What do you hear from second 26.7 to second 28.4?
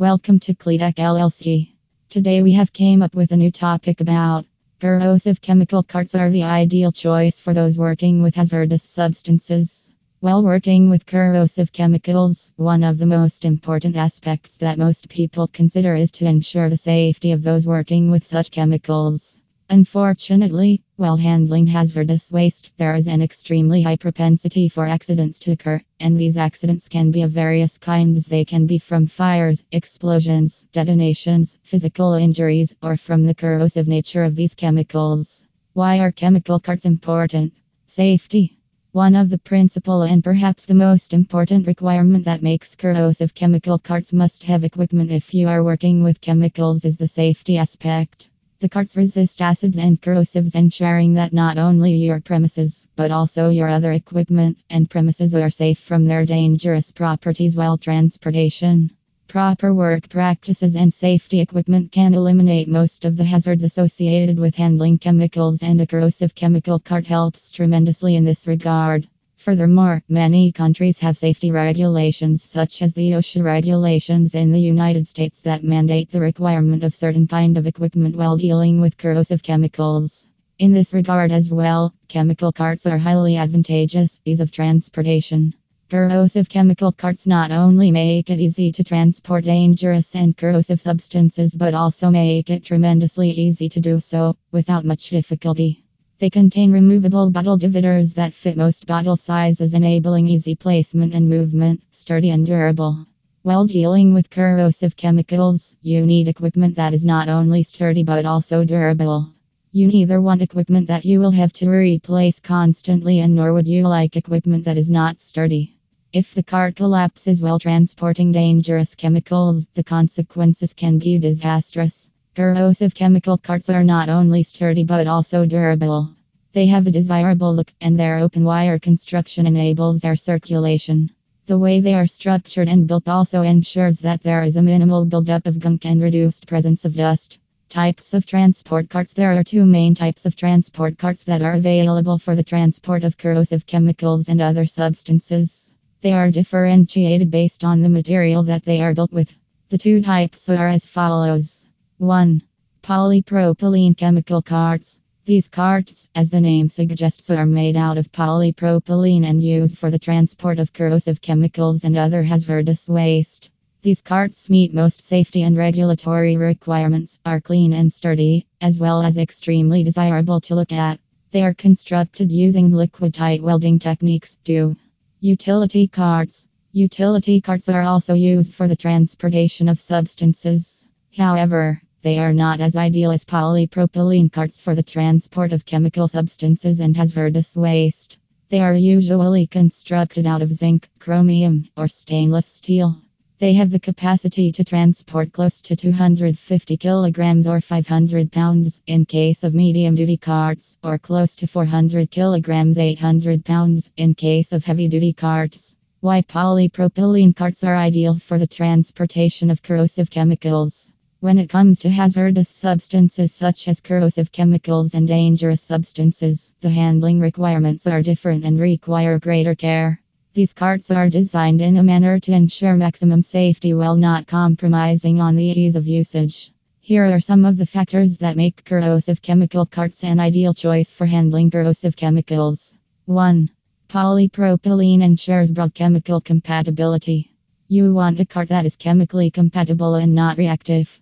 can be of various kinds.